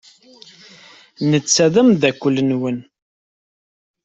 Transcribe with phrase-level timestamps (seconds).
[1.29, 2.79] Netta d ameddakel-nwen.